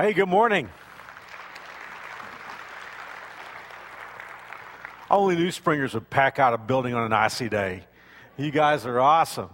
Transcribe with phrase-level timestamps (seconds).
[0.00, 0.70] Hey, good morning.
[5.10, 7.82] Only New Springers would pack out a building on an icy day.
[8.36, 9.50] You guys are awesome.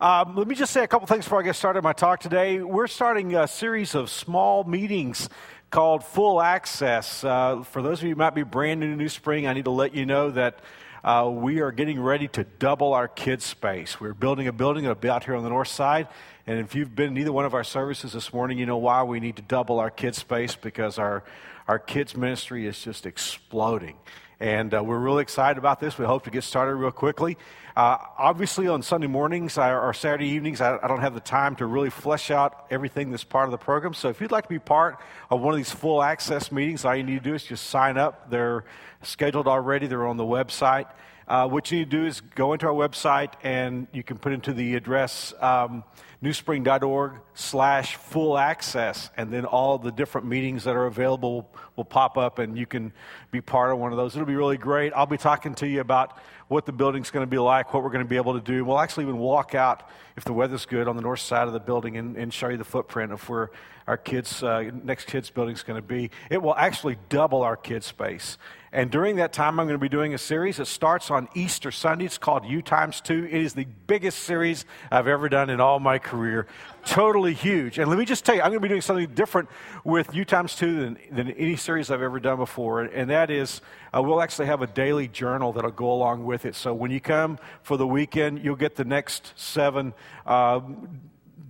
[0.00, 2.60] Um, let me just say a couple things before I get started my talk today.
[2.62, 5.28] We're starting a series of small meetings
[5.72, 7.24] called Full Access.
[7.24, 9.64] Uh, for those of you who might be brand new to New Spring, I need
[9.64, 10.60] to let you know that
[11.02, 14.00] uh, we are getting ready to double our kids' space.
[14.00, 16.08] We're building a building that'll be out here on the north side,
[16.46, 19.02] and if you've been in either one of our services this morning, you know why
[19.02, 21.22] we need to double our kids' space because our,
[21.68, 23.96] our kids' ministry is just exploding.
[24.40, 25.98] And uh, we're really excited about this.
[25.98, 27.36] We hope to get started real quickly.
[27.76, 31.66] Uh, obviously, on Sunday mornings or Saturday evenings, I, I, don't have the time to
[31.66, 33.92] really flesh out everything that's part of the program.
[33.92, 34.98] So, if you'd like to be part
[35.28, 37.98] of one of these full access meetings, all you need to do is just sign
[37.98, 38.30] up.
[38.30, 38.64] They're
[39.02, 40.86] scheduled already, they're on the website.
[41.28, 44.32] Uh, what you need to do is go into our website and you can put
[44.32, 45.32] into the address.
[45.40, 45.84] Um,
[46.22, 52.18] newspring.org slash full access and then all the different meetings that are available will pop
[52.18, 52.92] up and you can
[53.30, 54.14] be part of one of those.
[54.14, 54.92] It'll be really great.
[54.94, 56.18] I'll be talking to you about
[56.48, 58.64] what the building's going to be like what we're going to be able to do.
[58.64, 59.88] We'll actually even walk out
[60.20, 62.58] if the weather's good on the north side of the building and, and show you
[62.58, 63.50] the footprint of where
[63.86, 67.56] our kids uh, next kids building is going to be it will actually double our
[67.56, 68.36] kids space
[68.72, 70.60] and during that time, I'm going to be doing a series.
[70.60, 72.04] It starts on Easter Sunday.
[72.04, 73.24] It's called U Times 2.
[73.24, 76.46] It is the biggest series I've ever done in all my career.
[76.84, 77.80] Totally huge.
[77.80, 79.48] And let me just tell you, I'm going to be doing something different
[79.82, 82.82] with U Times 2 than, than any series I've ever done before.
[82.82, 83.60] And that is,
[83.92, 86.54] uh, we'll actually have a daily journal that'll go along with it.
[86.54, 89.94] So when you come for the weekend, you'll get the next seven.
[90.26, 90.60] Uh,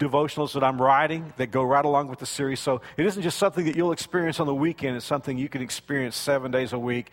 [0.00, 2.58] devotionals that I'm writing that go right along with the series.
[2.58, 5.62] So it isn't just something that you'll experience on the weekend, it's something you can
[5.62, 7.11] experience seven days a week.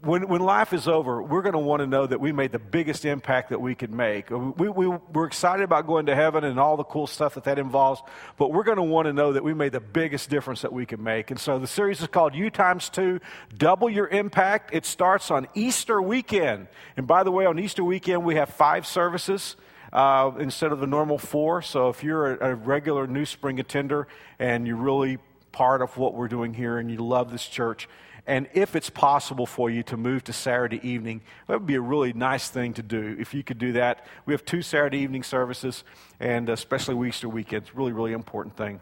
[0.00, 2.60] When, when life is over, we're going to want to know that we made the
[2.60, 4.30] biggest impact that we could make.
[4.30, 7.58] We, we, we're excited about going to heaven and all the cool stuff that that
[7.58, 8.00] involves,
[8.36, 10.86] but we're going to want to know that we made the biggest difference that we
[10.86, 11.32] could make.
[11.32, 13.18] And so the series is called U times two,
[13.56, 14.70] Double Your Impact.
[14.72, 16.68] It starts on Easter weekend.
[16.96, 19.56] And by the way, on Easter weekend, we have five services
[19.92, 21.62] uh, instead of the normal four.
[21.62, 25.18] So if you're a, a regular New Spring attender and you're really
[25.52, 27.88] part of what we're doing here and you love this church,
[28.26, 31.80] and if it's possible for you to move to Saturday evening, that would be a
[31.80, 33.16] really nice thing to do.
[33.18, 35.82] If you could do that, we have two Saturday evening services,
[36.20, 37.62] and especially Easter weekend.
[37.62, 38.80] It's really, really important thing.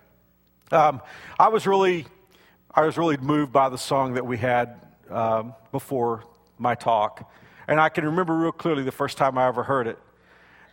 [0.73, 1.01] Um,
[1.39, 2.07] I was really,
[2.75, 4.81] I was really moved by the song that we had
[5.11, 6.25] um, before
[6.59, 7.31] my talk,
[7.69, 9.97] and I can remember real clearly the first time I ever heard it.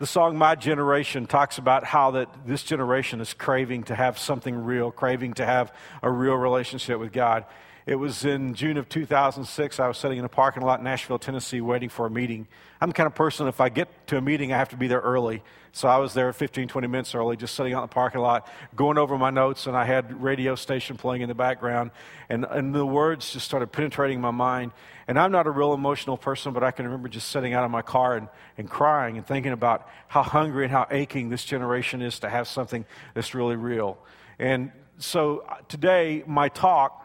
[0.03, 4.53] The song My Generation talks about how that this generation is craving to have something
[4.53, 7.45] real, craving to have a real relationship with God.
[7.85, 9.77] It was in June of 2006.
[9.77, 12.47] I was sitting in a parking lot in Nashville, Tennessee, waiting for a meeting.
[12.79, 14.87] I'm the kind of person, if I get to a meeting, I have to be
[14.87, 15.43] there early.
[15.73, 18.47] So I was there 15, 20 minutes early, just sitting out in the parking lot,
[18.73, 21.91] going over my notes, and I had radio station playing in the background.
[22.29, 24.71] And, and the words just started penetrating my mind.
[25.05, 27.71] And I'm not a real emotional person, but I can remember just sitting out in
[27.71, 32.01] my car and, and crying and thinking about how hungry and how aching this generation
[32.01, 33.97] is to have something that's really real.
[34.39, 37.02] And so uh, today, my talk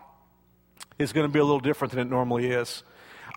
[0.99, 2.83] is going to be a little different than it normally is.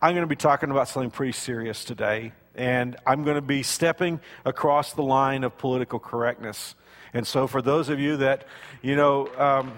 [0.02, 3.62] I'm going to be talking about something pretty serious today, and I'm going to be
[3.62, 6.76] stepping across the line of political correctness.
[7.14, 8.46] And so, for those of you that,
[8.82, 9.74] you know, um,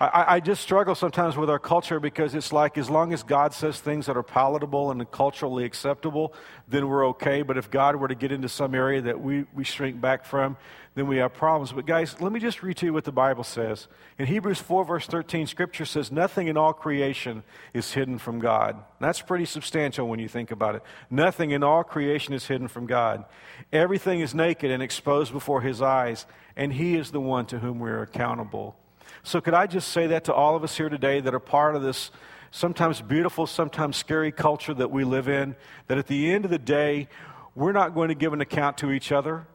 [0.00, 3.52] I, I, just struggle sometimes with our culture because it's like as long as God
[3.52, 6.32] says things that are palatable and culturally acceptable,
[6.68, 7.42] then we're okay.
[7.42, 10.56] But if God were to get into some area that we, we shrink back from,
[10.96, 11.70] then we have problems.
[11.72, 13.86] But guys, let me just read to you what the Bible says.
[14.18, 18.76] In Hebrews 4, verse 13, Scripture says, Nothing in all creation is hidden from God.
[19.00, 20.82] That's pretty substantial when you think about it.
[21.08, 23.24] Nothing in all creation is hidden from God.
[23.72, 27.78] Everything is naked and exposed before His eyes, and He is the one to whom
[27.78, 28.74] we are accountable.
[29.22, 31.76] So, could I just say that to all of us here today that are part
[31.76, 32.10] of this
[32.50, 35.54] sometimes beautiful, sometimes scary culture that we live in?
[35.86, 37.08] That at the end of the day,
[37.54, 39.46] we're not going to give an account to each other.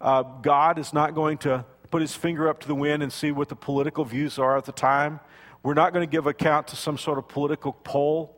[0.00, 3.32] Uh, God is not going to put his finger up to the wind and see
[3.32, 5.20] what the political views are at the time.
[5.62, 8.36] We're not going to give account to some sort of political poll.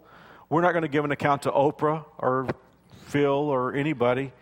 [0.48, 2.48] We're not going to give an account to Oprah or
[3.06, 4.32] Phil or anybody.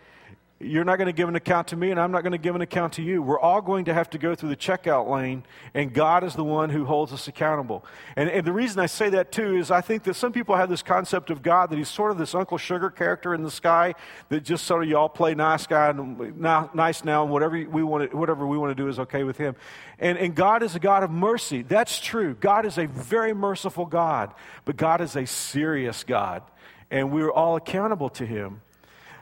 [0.60, 2.56] You're not going to give an account to me, and I'm not going to give
[2.56, 3.22] an account to you.
[3.22, 6.42] We're all going to have to go through the checkout lane, and God is the
[6.42, 7.84] one who holds us accountable.
[8.16, 10.68] And, and, the reason I say that, too, is I think that some people have
[10.68, 13.94] this concept of God that he's sort of this Uncle Sugar character in the sky
[14.30, 18.10] that just sort of y'all play nice guy and nice now, and whatever we, want
[18.10, 19.54] to, whatever we want to do is okay with him.
[20.00, 21.62] And, and God is a God of mercy.
[21.62, 22.34] That's true.
[22.34, 24.34] God is a very merciful God,
[24.64, 26.42] but God is a serious God,
[26.90, 28.60] and we're all accountable to him.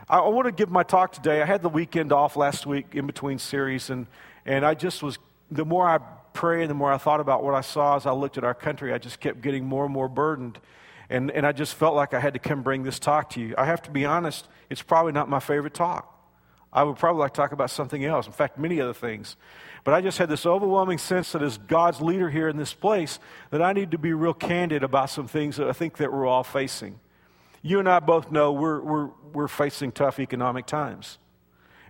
[0.09, 1.43] I, I want to give my talk today.
[1.43, 4.07] I had the weekend off last week in between series, and,
[4.45, 5.19] and I just was
[5.51, 5.99] the more I
[6.33, 8.55] pray and the more I thought about what I saw as I looked at our
[8.55, 10.59] country, I just kept getting more and more burdened.
[11.09, 13.55] And, and I just felt like I had to come bring this talk to you.
[13.57, 16.13] I have to be honest, it's probably not my favorite talk.
[16.73, 18.27] I would probably like to talk about something else.
[18.27, 19.37] In fact, many other things.
[19.85, 23.21] But I just had this overwhelming sense that as God's leader here in this place,
[23.51, 26.27] that I need to be real candid about some things that I think that we're
[26.27, 26.99] all facing.
[27.67, 31.19] You and I both know we're, we're, we're facing tough economic times.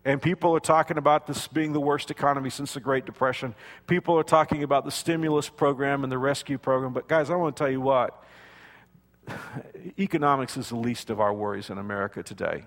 [0.06, 3.55] And people are talking about this being the worst economy since the Great Depression.
[3.87, 6.94] People are talking about the stimulus program and the rescue program.
[6.94, 8.25] But, guys, I want to tell you what
[9.99, 12.64] economics is the least of our worries in America today.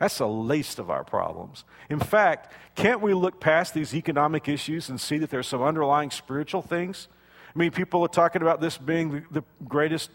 [0.00, 1.62] That's the least of our problems.
[1.90, 6.10] In fact, can't we look past these economic issues and see that there's some underlying
[6.10, 7.06] spiritual things?
[7.54, 10.10] I mean, people are talking about this being the, greatest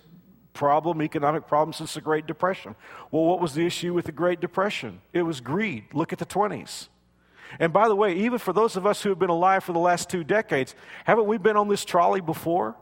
[0.55, 2.75] problem, economic problem since the Great Depression.
[3.11, 5.01] Well, what was the issue with the Great Depression?
[5.13, 5.85] It was greed.
[5.93, 6.87] Look at the 20s.
[7.59, 9.79] And by the way, even for those of us who have been alive for the
[9.79, 10.73] last two decades,
[11.03, 12.75] haven't we been on this trolley before?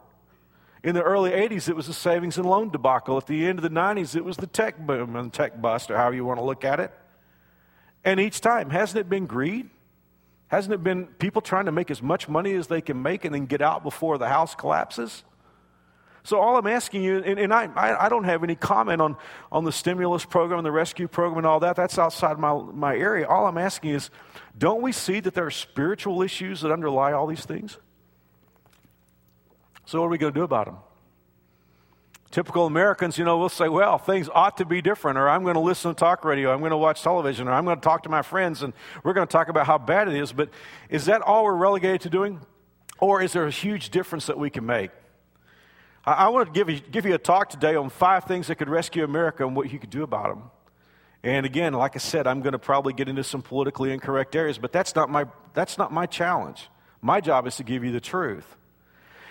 [0.84, 3.18] In the early 80s, it was the savings and loan debacle.
[3.18, 5.98] At the end of the 90s, it was the tech boom and tech bust, or
[5.98, 6.92] however you want to look at it.
[8.04, 9.70] And each time, hasn't it been greed?
[10.48, 13.34] Hasn't it been people trying to make as much money as they can make and
[13.34, 15.24] then get out before the house collapses?
[16.26, 19.18] So, all I'm asking you, and, and I, I, don't have any comment on,
[19.52, 21.76] on the stimulus program and the rescue program and all that.
[21.76, 23.28] That's outside my, my area.
[23.28, 24.10] All I'm asking is
[24.58, 27.78] don't we see that there are spiritual issues that underlie all these things?
[29.86, 30.78] So, what are we going to do about them?
[32.32, 35.56] Typical Americans, you know, will say, well, things ought to be different, or I'm going
[35.56, 38.04] to listen to talk radio, I'm going to watch television, or I'm going to talk
[38.04, 38.72] to my friends, and
[39.04, 40.32] we're going to talk about how bad it is.
[40.32, 40.50] But
[40.90, 42.40] is that all we're relegated to doing?
[43.00, 44.92] Or is there a huge difference that we can make?
[46.06, 48.56] I, I want to give you, give you a talk today on five things that
[48.56, 50.44] could rescue America and what you could do about them.
[51.24, 54.58] And again, like I said, I'm going to probably get into some politically incorrect areas,
[54.58, 56.70] but that's not my, that's not my challenge.
[57.02, 58.46] My job is to give you the truth.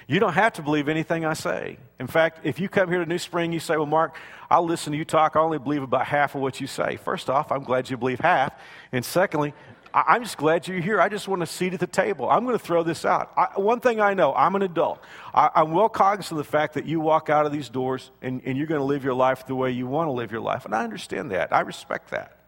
[0.08, 1.78] You don't have to believe anything I say.
[2.00, 4.16] In fact, if you come here to New Spring, you say, Well, Mark,
[4.50, 5.36] I'll listen to you talk.
[5.36, 6.96] I only believe about half of what you say.
[6.96, 8.52] First off, I'm glad you believe half.
[8.90, 9.54] And secondly,
[9.94, 11.00] I'm just glad you're here.
[11.00, 12.28] I just want a seat at the table.
[12.28, 13.30] I'm going to throw this out.
[13.36, 15.00] I, one thing I know, I'm an adult.
[15.34, 18.40] I, am well cognizant of the fact that you walk out of these doors and,
[18.44, 20.64] and you're going to live your life the way you want to live your life.
[20.64, 21.52] And I understand that.
[21.52, 22.38] I respect that.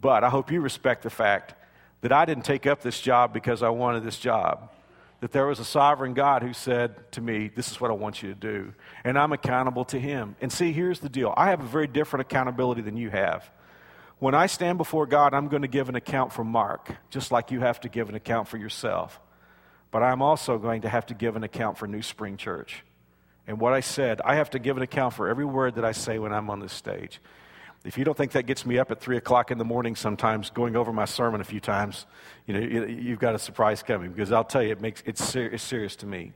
[0.00, 1.54] But I hope you respect the fact
[2.00, 4.70] that I didn't take up this job because I wanted this job
[5.20, 8.22] that there was a sovereign God who said to me, This is what I want
[8.22, 8.72] you to do.
[9.04, 10.36] And I'm accountable to Him.
[10.40, 13.50] And see, here's the deal I have a very different accountability than you have.
[14.20, 17.50] When I stand before God, I'm going to give an account for Mark, just like
[17.50, 19.18] you have to give an account for yourself.
[19.90, 22.84] But I'm also going to have to give an account for New Spring Church.
[23.46, 25.92] And what I said, I have to give an account for every word that I
[25.92, 27.18] say when I'm on this stage.
[27.82, 30.50] If you don't think that gets me up at 3 o'clock in the morning sometimes,
[30.50, 32.04] going over my sermon a few times,
[32.46, 35.46] you know, you've got a surprise coming because I'll tell you, it makes, it's, ser-
[35.46, 36.34] it's serious to me.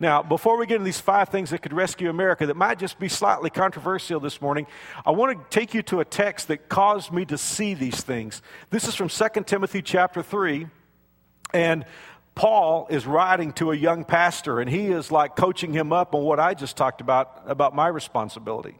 [0.00, 2.98] Now, before we get into these five things that could rescue America that might just
[2.98, 4.66] be slightly controversial this morning,
[5.04, 8.42] I want to take you to a text that caused me to see these things.
[8.70, 10.66] This is from 2 Timothy chapter 3,
[11.54, 11.84] and
[12.34, 16.22] Paul is writing to a young pastor, and he is like coaching him up on
[16.22, 18.78] what I just talked about, about my responsibility.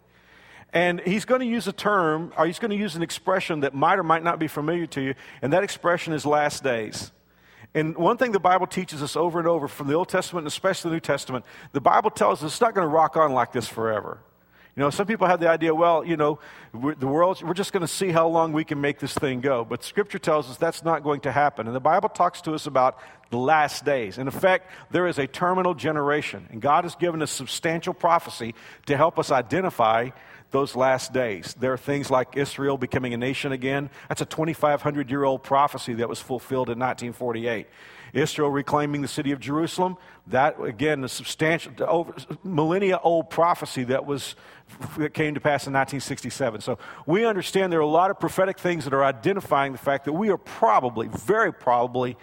[0.72, 3.74] And he's going to use a term, or he's going to use an expression that
[3.74, 7.12] might or might not be familiar to you, and that expression is last days.
[7.74, 10.48] And one thing the Bible teaches us over and over from the Old Testament and
[10.48, 13.52] especially the New Testament, the Bible tells us it's not going to rock on like
[13.52, 14.18] this forever.
[14.76, 16.38] You know, some people have the idea, well, you know,
[16.72, 19.66] the world, we're just going to see how long we can make this thing go.
[19.66, 21.66] But Scripture tells us that's not going to happen.
[21.66, 22.98] And the Bible talks to us about
[23.28, 24.16] the last days.
[24.16, 26.48] In effect, there is a terminal generation.
[26.50, 28.54] And God has given us substantial prophecy
[28.86, 30.08] to help us identify
[30.52, 31.54] those last days.
[31.58, 33.90] There are things like Israel becoming a nation again.
[34.08, 37.66] That's a 2,500 year old prophecy that was fulfilled in 1948.
[38.12, 39.96] Israel reclaiming the city of Jerusalem.
[40.28, 44.36] That, again, the substantial, over, millennia old prophecy that, was,
[44.98, 46.60] that came to pass in 1967.
[46.60, 50.04] So we understand there are a lot of prophetic things that are identifying the fact
[50.04, 52.16] that we are probably, very probably,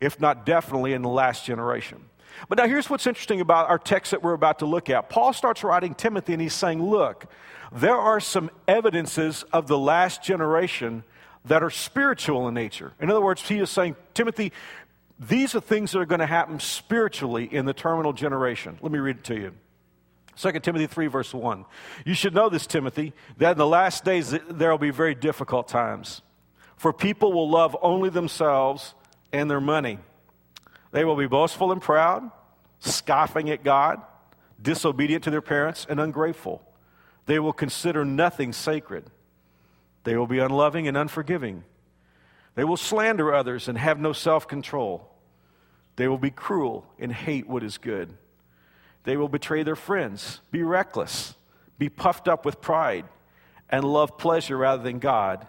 [0.00, 2.04] if not definitely, in the last generation.
[2.48, 5.08] But now here's what's interesting about our text that we're about to look at.
[5.08, 7.26] Paul starts writing Timothy and he's saying, Look,
[7.72, 11.04] there are some evidences of the last generation
[11.44, 12.92] that are spiritual in nature.
[13.00, 14.52] In other words, he is saying, Timothy,
[15.18, 18.78] these are things that are going to happen spiritually in the terminal generation.
[18.82, 19.52] Let me read it to you.
[20.36, 21.64] 2 Timothy 3, verse 1.
[22.04, 25.68] You should know this, Timothy, that in the last days there will be very difficult
[25.68, 26.20] times.
[26.76, 28.94] For people will love only themselves
[29.32, 29.98] and their money.
[30.92, 32.30] They will be boastful and proud,
[32.80, 34.02] scoffing at God,
[34.60, 36.62] disobedient to their parents, and ungrateful.
[37.26, 39.04] They will consider nothing sacred.
[40.04, 41.64] They will be unloving and unforgiving.
[42.54, 45.10] They will slander others and have no self control.
[45.96, 48.16] They will be cruel and hate what is good.
[49.04, 51.34] They will betray their friends, be reckless,
[51.78, 53.04] be puffed up with pride,
[53.68, 55.46] and love pleasure rather than God.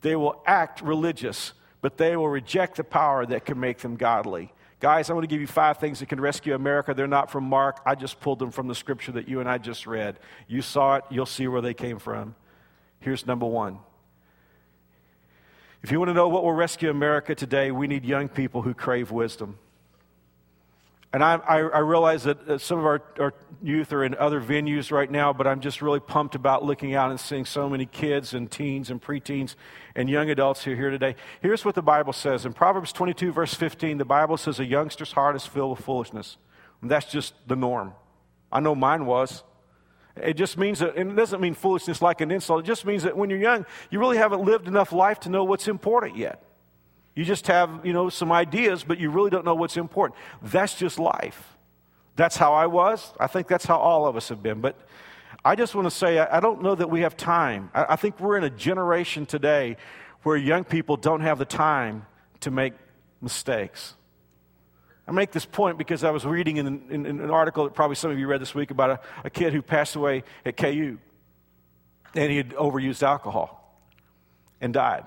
[0.00, 4.52] They will act religious, but they will reject the power that can make them godly.
[4.80, 6.94] Guys, I want to give you five things that can rescue America.
[6.94, 7.80] They're not from Mark.
[7.84, 10.20] I just pulled them from the scripture that you and I just read.
[10.46, 12.36] You saw it, you'll see where they came from.
[13.00, 13.78] Here's number one.
[15.82, 18.74] If you want to know what will rescue America today, we need young people who
[18.74, 19.58] crave wisdom.
[21.12, 24.42] And I, I, I realize that uh, some of our, our youth are in other
[24.42, 27.86] venues right now, but I'm just really pumped about looking out and seeing so many
[27.86, 29.54] kids and teens and preteens
[29.94, 31.16] and young adults who are here today.
[31.40, 32.44] Here's what the Bible says.
[32.44, 36.36] In Proverbs 22, verse 15, the Bible says, A youngster's heart is filled with foolishness.
[36.82, 37.94] And that's just the norm.
[38.52, 39.44] I know mine was.
[40.14, 42.64] It just means that, and it doesn't mean foolishness like an insult.
[42.64, 45.44] It just means that when you're young, you really haven't lived enough life to know
[45.44, 46.42] what's important yet.
[47.18, 50.16] You just have, you know, some ideas, but you really don't know what's important.
[50.40, 51.56] That's just life.
[52.14, 53.12] That's how I was.
[53.18, 54.60] I think that's how all of us have been.
[54.60, 54.76] But
[55.44, 57.72] I just want to say, I don't know that we have time.
[57.74, 59.78] I think we're in a generation today
[60.22, 62.06] where young people don't have the time
[62.42, 62.74] to make
[63.20, 63.94] mistakes.
[65.08, 67.96] I make this point because I was reading in, in, in, an article that probably
[67.96, 70.98] some of you read this week about a, a kid who passed away at KU
[72.14, 73.76] and he had overused alcohol
[74.60, 75.02] and died.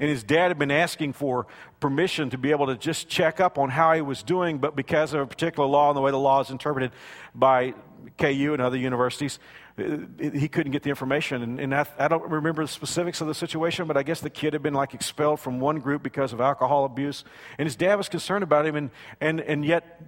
[0.00, 1.46] And his dad had been asking for
[1.78, 5.14] permission to be able to just check up on how he was doing, but because
[5.14, 6.90] of a particular law and the way the law is interpreted
[7.34, 7.74] by
[8.18, 9.38] KU and other universities,
[9.78, 11.42] uh, he couldn't get the information.
[11.42, 14.30] And, and I, I, don't remember the specifics of the situation, but I guess the
[14.30, 17.24] kid had been like expelled from one group because of alcohol abuse.
[17.58, 20.02] And his dad was concerned about him, and, and, and yet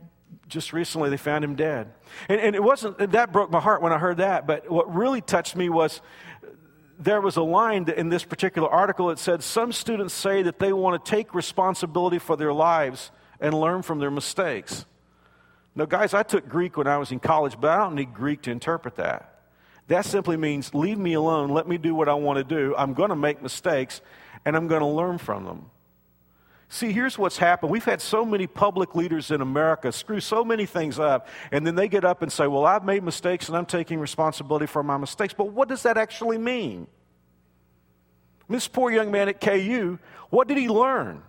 [0.48, 1.92] just recently they found him dead.
[2.28, 5.20] And, and it wasn't, that broke my heart when I heard that, but what really
[5.20, 6.00] touched me was
[6.98, 10.72] there was a line in this particular article that said some students say that they
[10.72, 13.10] want to take responsibility for their lives
[13.40, 14.86] and learn from their mistakes.
[15.74, 18.42] Now, guys, I took Greek when I was in college, but I don't need Greek
[18.42, 19.40] to interpret that.
[19.88, 22.74] That simply means leave me alone, let me do what I want to do.
[22.76, 24.00] I'm going to make mistakes,
[24.44, 25.70] and I'm going to learn from them.
[26.68, 27.70] See, here's what's happened.
[27.70, 31.76] We've had so many public leaders in America screw so many things up, and then
[31.76, 34.96] they get up and say, Well, I've made mistakes and I'm taking responsibility for my
[34.96, 35.32] mistakes.
[35.32, 36.88] But what does that actually mean?
[38.48, 39.98] This poor young man at KU,
[40.30, 41.22] what did he learn?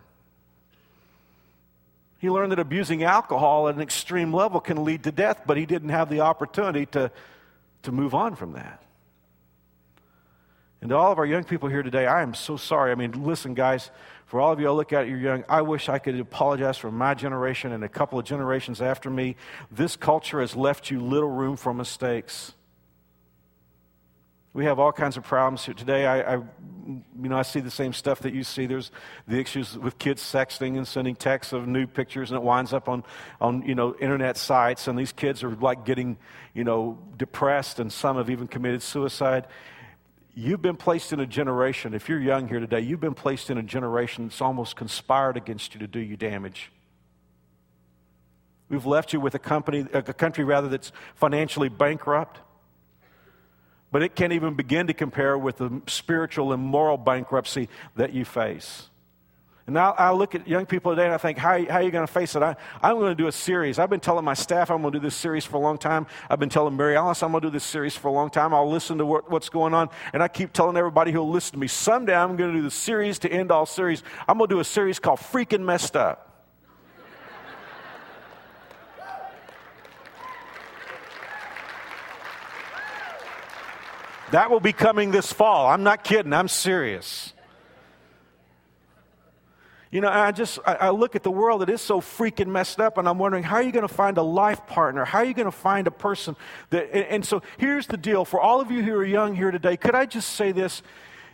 [2.20, 5.67] He learned that abusing alcohol at an extreme level can lead to death, but he
[5.67, 7.12] didn't have the opportunity to,
[7.84, 8.82] to move on from that.
[10.82, 12.91] And to all of our young people here today, I am so sorry.
[12.91, 13.89] I mean, listen, guys,
[14.27, 15.46] for all of you I look at, you're young.
[15.48, 19.38] I wish I could apologize for my generation and a couple of generations after me.
[19.72, 22.53] This culture has left you little room for mistakes.
[24.53, 26.05] We have all kinds of problems here today.
[26.05, 26.36] I, I,
[26.88, 28.65] you know, I see the same stuff that you see.
[28.65, 28.91] There's
[29.29, 32.89] the issues with kids sexting and sending texts of nude pictures, and it winds up
[32.89, 33.05] on,
[33.39, 34.89] on you know, internet sites.
[34.89, 36.17] And these kids are like getting,
[36.53, 39.48] you know, depressed, and some have even committed suicide.
[40.39, 43.58] You've been placed in a generation, if you're young here today, you've been placed in
[43.58, 46.72] a generation that's almost conspired against you to do you damage.
[48.70, 52.39] We've left you with a company, a country rather that's financially bankrupt,
[53.91, 58.24] but it can't even begin to compare with the spiritual and moral bankruptcy that you
[58.24, 58.91] face.
[59.68, 61.92] And now I look at young people today and I think, how, how are you
[61.92, 62.42] going to face it?
[62.42, 63.80] I, I'm going to do a series.
[63.80, 66.08] I've been telling my staff I'm going to do this series for a long time.
[66.30, 68.54] I've been telling Mary Alice I'm going to do this series for a long time.
[68.54, 69.90] I'll listen to what, what's going on.
[70.14, 72.72] And I keep telling everybody who'll listen to me, someday I'm going to do the
[72.72, 74.04] series to end all series.
[74.26, 76.24] I'm going to do a series called Freaking Messed Up.
[84.32, 85.68] That will be coming this fall.
[85.68, 86.32] I'm not kidding.
[86.32, 87.34] I'm serious.
[89.98, 92.80] You know, I just I, I look at the world it is so freaking messed
[92.80, 95.06] up, and I'm wondering how are you going to find a life partner?
[95.06, 96.36] How are you going to find a person
[96.70, 96.92] that?
[96.94, 99.75] And, and so here's the deal for all of you who are young here today.
[99.75, 100.84] Could I just say this?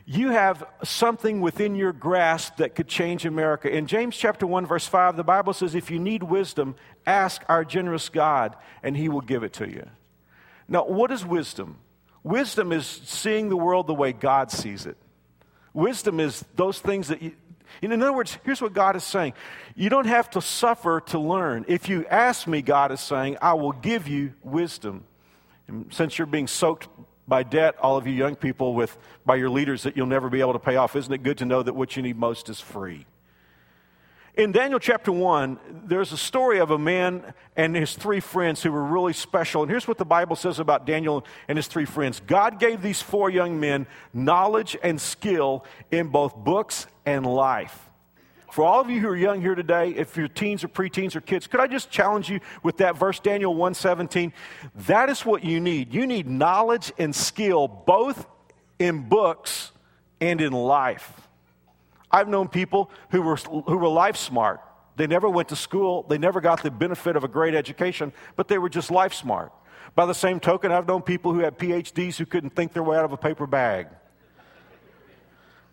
[0.05, 3.70] You have something within your grasp that could change America.
[3.70, 7.65] In James chapter 1 verse 5, the Bible says if you need wisdom, ask our
[7.65, 9.89] generous God and he will give it to you.
[10.70, 11.79] Now, what is wisdom?
[12.24, 14.96] Wisdom is seeing the world the way God sees it.
[15.74, 17.34] Wisdom is those things that you,
[17.82, 19.34] in other words, here's what God is saying
[19.75, 21.65] You don't have to suffer to learn.
[21.67, 25.05] If you ask me, God is saying, I will give you wisdom.
[25.67, 26.88] And since you're being soaked
[27.27, 30.41] by debt, all of you young people, with, by your leaders that you'll never be
[30.41, 32.60] able to pay off, isn't it good to know that what you need most is
[32.60, 33.05] free?
[34.36, 38.72] In Daniel chapter 1, there's a story of a man and his three friends who
[38.72, 39.62] were really special.
[39.62, 43.00] And here's what the Bible says about Daniel and his three friends God gave these
[43.00, 47.89] four young men knowledge and skill in both books and life.
[48.51, 51.22] For all of you who are young here today, if you're teens or preteens or
[51.22, 54.31] kids, could I just challenge you with that verse, Daniel 1:17?
[54.88, 55.91] That is what you need.
[55.91, 58.27] You need knowledge and skill both
[58.77, 59.72] in books
[60.22, 61.12] and in life.
[62.12, 64.62] I've known people who were, who were life smart.
[64.98, 68.48] They never went to school, they never got the benefit of a great education, but
[68.48, 69.51] they were just life smart.
[69.95, 72.98] By the same token, I've known people who had PhDs who couldn't think their way
[72.98, 73.88] out of a paper bag.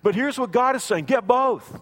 [0.03, 1.81] But here's what God is saying get both.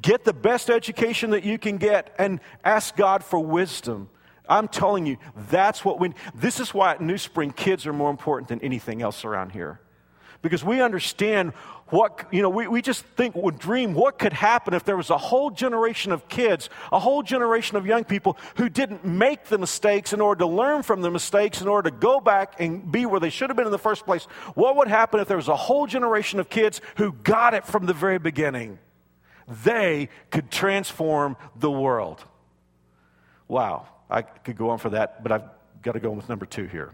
[0.00, 4.08] Get the best education that you can get and ask God for wisdom.
[4.48, 5.16] I'm telling you,
[5.48, 9.00] that's what we, this is why at New Spring kids are more important than anything
[9.00, 9.80] else around here
[10.42, 11.52] because we understand
[11.88, 15.10] what, you know, we, we just think, would dream what could happen if there was
[15.10, 19.58] a whole generation of kids, a whole generation of young people who didn't make the
[19.58, 23.06] mistakes in order to learn from the mistakes, in order to go back and be
[23.06, 24.24] where they should have been in the first place.
[24.54, 27.86] What would happen if there was a whole generation of kids who got it from
[27.86, 28.78] the very beginning?
[29.64, 32.24] They could transform the world.
[33.48, 35.48] Wow, I could go on for that, but I've
[35.82, 36.92] got to go with number two here.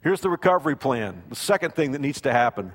[0.00, 1.22] Here's the recovery plan.
[1.28, 2.72] The second thing that needs to happen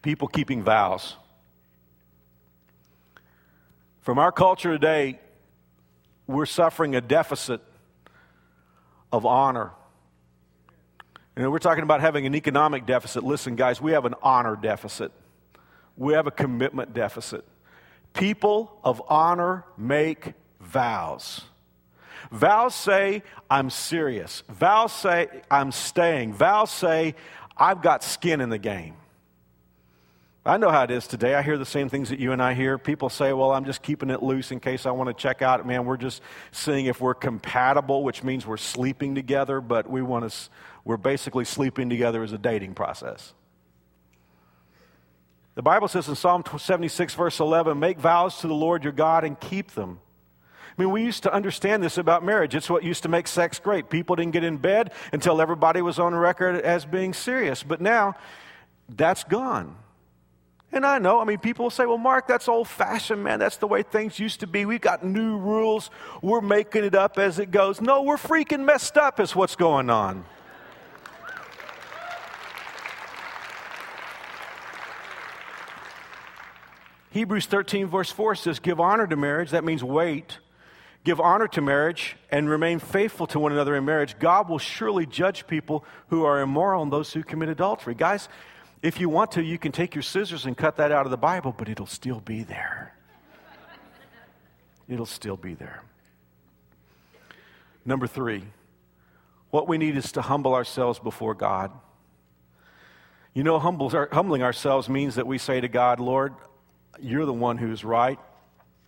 [0.00, 1.16] people keeping vows.
[4.00, 5.18] From our culture today,
[6.26, 7.60] we're suffering a deficit
[9.12, 9.72] of honor.
[11.36, 13.22] And we're talking about having an economic deficit.
[13.22, 15.12] Listen, guys, we have an honor deficit,
[15.96, 17.44] we have a commitment deficit.
[18.14, 21.42] People of honor make vows.
[22.30, 24.42] Vows say, I'm serious.
[24.48, 26.34] Vows say, I'm staying.
[26.34, 27.14] Vows say,
[27.56, 28.94] I've got skin in the game.
[30.48, 31.34] I know how it is today.
[31.34, 32.78] I hear the same things that you and I hear.
[32.78, 35.66] People say, well, I'm just keeping it loose in case I want to check out.
[35.66, 36.22] Man, we're just
[36.52, 40.50] seeing if we're compatible, which means we're sleeping together, but we want to,
[40.84, 43.34] we're basically sleeping together as a dating process.
[45.54, 49.24] The Bible says in Psalm 76, verse 11, make vows to the Lord your God
[49.24, 49.98] and keep them.
[50.78, 52.54] I mean, we used to understand this about marriage.
[52.54, 53.90] It's what used to make sex great.
[53.90, 57.64] People didn't get in bed until everybody was on record as being serious.
[57.64, 58.14] But now,
[58.88, 59.74] that's gone.
[60.70, 63.40] And I know, I mean, people will say, well, Mark, that's old fashioned, man.
[63.40, 64.66] That's the way things used to be.
[64.66, 65.90] We've got new rules.
[66.22, 67.80] We're making it up as it goes.
[67.80, 70.24] No, we're freaking messed up, is what's going on.
[77.10, 79.50] Hebrews 13, verse 4 says, Give honor to marriage.
[79.50, 80.38] That means wait
[81.04, 85.06] give honor to marriage, and remain faithful to one another in marriage, God will surely
[85.06, 87.94] judge people who are immoral and those who commit adultery.
[87.94, 88.28] Guys,
[88.82, 91.16] if you want to, you can take your scissors and cut that out of the
[91.16, 92.94] Bible, but it'll still be there.
[94.88, 95.82] It'll still be there.
[97.84, 98.44] Number three,
[99.50, 101.70] what we need is to humble ourselves before God.
[103.34, 106.34] You know, humbling ourselves means that we say to God, Lord,
[107.00, 108.18] you're the one who's right.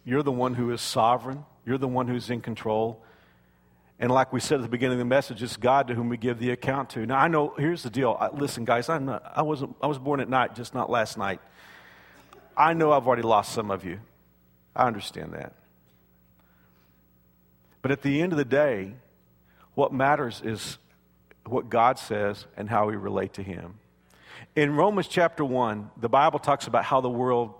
[0.05, 1.44] You're the one who is sovereign.
[1.64, 3.03] You're the one who's in control.
[3.99, 6.16] And like we said at the beginning of the message, it's God to whom we
[6.16, 7.05] give the account to.
[7.05, 8.16] Now, I know, here's the deal.
[8.18, 11.18] I, listen, guys, I'm not, I, wasn't, I was born at night, just not last
[11.18, 11.40] night.
[12.57, 14.01] I know I've already lost some of you.
[14.75, 15.53] I understand that.
[17.83, 18.94] But at the end of the day,
[19.75, 20.79] what matters is
[21.46, 23.75] what God says and how we relate to Him.
[24.57, 27.55] In Romans chapter 1, the Bible talks about how the world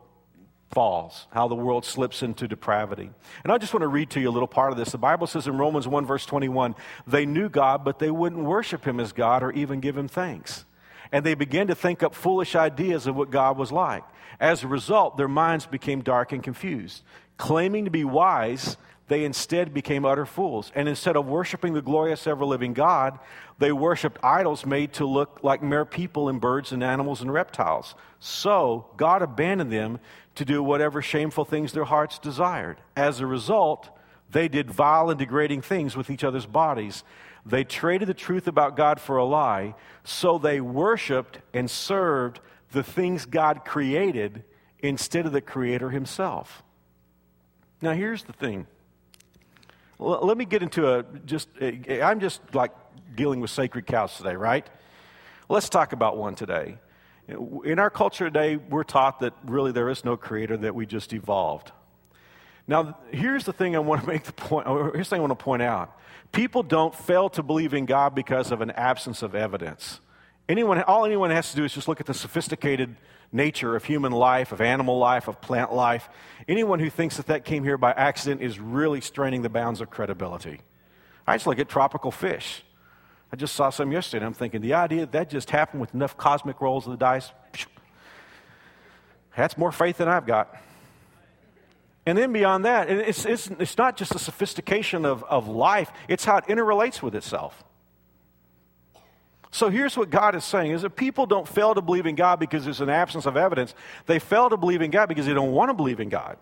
[0.71, 3.11] falls, how the world slips into depravity.
[3.43, 4.93] And I just want to read to you a little part of this.
[4.93, 8.85] The Bible says in Romans 1, verse 21, they knew God, but they wouldn't worship
[8.85, 10.65] him as God or even give him thanks.
[11.13, 14.05] And they began to think up foolish ideas of what God was like.
[14.39, 17.03] As a result, their minds became dark and confused.
[17.37, 18.77] Claiming to be wise,
[19.11, 20.71] they instead became utter fools.
[20.73, 23.19] And instead of worshiping the glorious, ever living God,
[23.59, 27.97] they worshiped idols made to look like mere people and birds and animals and reptiles.
[28.21, 29.99] So God abandoned them
[30.37, 32.77] to do whatever shameful things their hearts desired.
[32.95, 33.91] As a result,
[34.31, 37.03] they did vile and degrading things with each other's bodies.
[37.45, 42.39] They traded the truth about God for a lie, so they worshiped and served
[42.71, 44.45] the things God created
[44.79, 46.63] instead of the Creator Himself.
[47.83, 48.69] Now, here's the thing.
[50.01, 52.73] Let me get into a just, I'm just like
[53.15, 54.69] dealing with sacred cows today, right?
[55.49, 56.79] Let's talk about one today.
[57.29, 61.13] In our culture today, we're taught that really there is no creator, that we just
[61.13, 61.71] evolved.
[62.67, 65.39] Now, here's the thing I want to make the point, here's the thing I want
[65.39, 65.97] to point out.
[66.33, 70.01] People don't fail to believe in God because of an absence of evidence.
[70.51, 72.97] Anyone, all anyone has to do is just look at the sophisticated
[73.31, 76.09] nature of human life, of animal life, of plant life.
[76.49, 79.91] Anyone who thinks that that came here by accident is really straining the bounds of
[79.91, 80.61] credibility.
[81.25, 82.65] I just look at tropical fish.
[83.33, 85.95] I just saw some yesterday, and I'm thinking the idea that, that just happened with
[85.95, 87.31] enough cosmic rolls of the dice.
[89.37, 90.53] That's more faith than I've got.
[92.05, 96.25] And then beyond that, it's, it's, it's not just the sophistication of, of life, it's
[96.25, 97.63] how it interrelates with itself.
[99.51, 102.39] So here's what God is saying is that people don't fail to believe in God
[102.39, 103.75] because there's an absence of evidence.
[104.07, 106.37] They fail to believe in God because they don't want to believe in God.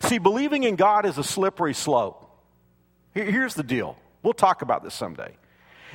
[0.00, 2.22] See, believing in God is a slippery slope.
[3.14, 3.96] Here's the deal.
[4.22, 5.36] We'll talk about this someday.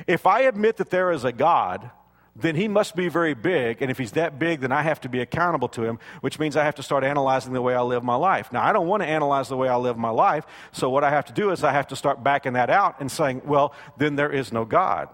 [0.06, 1.90] If I admit that there is a God,
[2.34, 3.80] then he must be very big.
[3.80, 6.56] And if he's that big, then I have to be accountable to him, which means
[6.56, 8.52] I have to start analyzing the way I live my life.
[8.52, 10.44] Now, I don't want to analyze the way I live my life.
[10.72, 13.10] So, what I have to do is I have to start backing that out and
[13.10, 15.08] saying, well, then there is no God.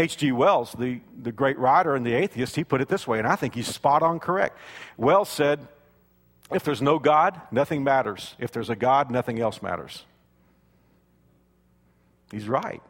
[0.00, 0.32] H.G.
[0.32, 3.36] Wells, the, the great writer and the atheist, he put it this way, and I
[3.36, 4.56] think he's spot on correct.
[4.96, 5.68] Wells said,
[6.50, 8.34] if there's no God, nothing matters.
[8.38, 10.04] If there's a God, nothing else matters.
[12.32, 12.82] He's right.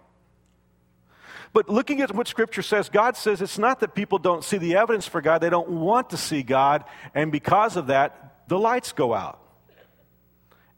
[1.53, 4.77] But looking at what Scripture says, God says it's not that people don't see the
[4.77, 8.93] evidence for God, they don't want to see God, and because of that, the lights
[8.93, 9.40] go out.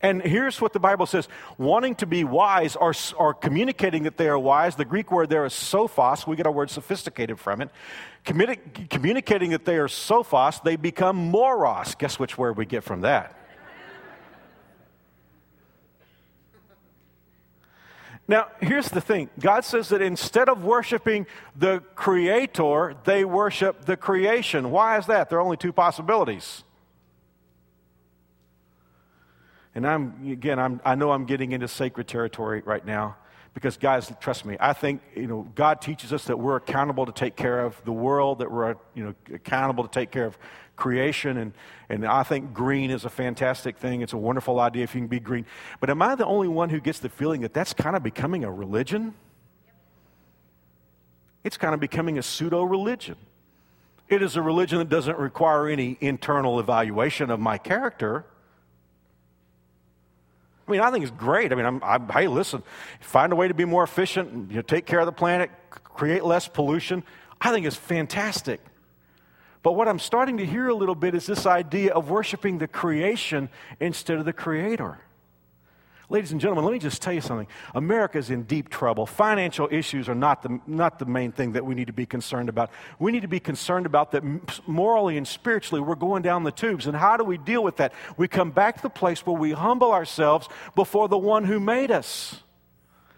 [0.03, 4.29] And here's what the Bible says wanting to be wise or, or communicating that they
[4.29, 7.71] are wise, the Greek word there is sophos, we get our word sophisticated from it.
[8.25, 11.95] Communi- communicating that they are sophos, they become moros.
[11.95, 13.39] Guess which word we get from that?
[18.29, 23.97] Now, here's the thing God says that instead of worshiping the Creator, they worship the
[23.97, 24.71] creation.
[24.71, 25.29] Why is that?
[25.29, 26.65] There are only two possibilities.
[29.75, 33.17] And I'm, again, I'm, I know I'm getting into sacred territory right now
[33.55, 37.13] because, guys, trust me, I think, you know, God teaches us that we're accountable to
[37.13, 40.39] take care of the world, that we're, you know, accountable to take care of
[40.77, 41.37] creation.
[41.37, 41.53] And,
[41.89, 44.01] and I think green is a fantastic thing.
[44.01, 45.47] It's a wonderful idea if you can be green.
[45.81, 48.45] But am I the only one who gets the feeling that that's kind of becoming
[48.45, 49.15] a religion?
[51.45, 53.17] It's kind of becoming a pseudo religion.
[54.09, 58.27] It is a religion that doesn't require any internal evaluation of my character.
[60.67, 61.53] I mean, I think it's great.
[61.53, 62.63] I mean, I'm, I'm, hey, listen,
[63.01, 66.25] find a way to be more efficient, you know, take care of the planet, create
[66.25, 67.03] less pollution.
[67.41, 68.61] I think it's fantastic.
[69.63, 72.69] But what I'm starting to hear a little bit is this idea of worshiping the
[72.69, 73.49] creation
[73.81, 74.99] instead of the creator.
[76.13, 77.47] Ladies and gentlemen, let me just tell you something.
[77.75, 79.07] America is in deep trouble.
[79.07, 82.51] Financial issues are not the, not the main thing that we need to be concerned
[82.51, 82.71] about.
[82.99, 84.23] We need to be concerned about that
[84.69, 86.87] morally and spiritually we're going down the tubes.
[86.87, 87.95] And how do we deal with that?
[88.19, 91.91] We come back to the place where we humble ourselves before the one who made
[91.91, 92.43] us.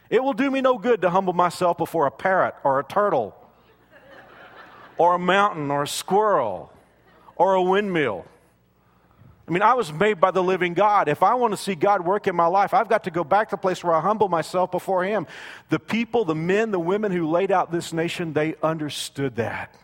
[0.08, 3.34] It will do me no good to humble myself before a parrot or a turtle
[4.98, 6.72] or a mountain or a squirrel
[7.34, 8.24] or a windmill.
[9.46, 11.08] I mean, I was made by the living God.
[11.08, 13.50] If I want to see God work in my life, I've got to go back
[13.50, 15.26] to the place where I humble myself before Him.
[15.68, 19.74] The people, the men, the women who laid out this nation, they understood that.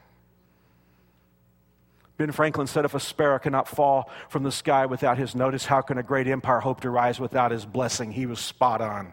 [2.16, 5.82] Ben Franklin said, If a sparrow cannot fall from the sky without his notice, how
[5.82, 8.12] can a great empire hope to rise without his blessing?
[8.12, 9.12] He was spot on.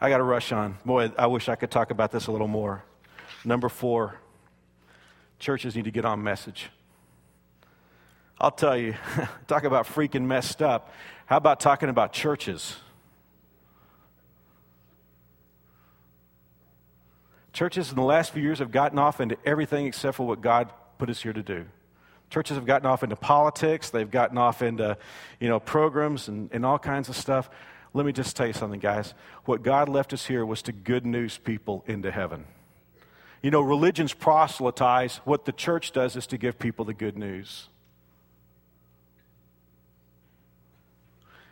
[0.00, 0.76] I got to rush on.
[0.84, 2.84] Boy, I wish I could talk about this a little more.
[3.44, 4.18] Number four,
[5.38, 6.70] churches need to get on message.
[8.40, 8.94] I'll tell you,
[9.46, 10.92] talk about freaking messed up.
[11.26, 12.76] How about talking about churches?
[17.52, 20.72] Churches in the last few years have gotten off into everything except for what God
[20.98, 21.66] put us here to do.
[22.28, 24.96] Churches have gotten off into politics, they've gotten off into,
[25.38, 27.48] you know, programs and, and all kinds of stuff.
[27.92, 29.14] Let me just tell you something, guys.
[29.44, 32.44] What God left us here was to good news people into heaven.
[33.44, 35.16] You know, religions proselytize.
[35.24, 37.68] What the church does is to give people the good news.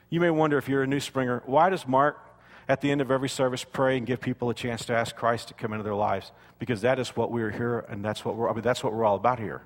[0.09, 2.19] You may wonder if you're a new springer, why does Mark
[2.67, 5.49] at the end of every service pray and give people a chance to ask Christ
[5.49, 6.33] to come into their lives?
[6.59, 9.05] Because that is what we're here and that's what we're I mean, that's what we're
[9.05, 9.61] all about here.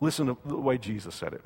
[0.00, 1.42] Listen to the way Jesus said it.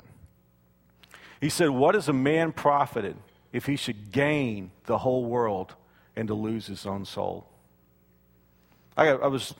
[1.41, 3.17] He said, What is a man profited
[3.51, 5.73] if he should gain the whole world
[6.15, 7.47] and to lose his own soul.
[8.97, 9.53] I, I was,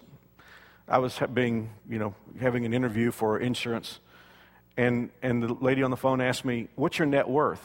[0.88, 4.00] I was being, you know, having an interview for insurance,
[4.78, 7.62] and, and the lady on the phone asked me, What's your net worth?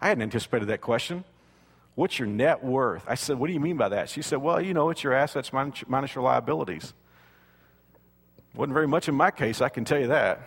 [0.00, 1.24] I hadn't anticipated that question.
[1.94, 3.02] What's your net worth?
[3.08, 4.08] I said, What do you mean by that?
[4.08, 6.92] She said, Well, you know, it's your assets minus your liabilities.
[8.54, 10.40] Wasn't very much in my case, I can tell you that.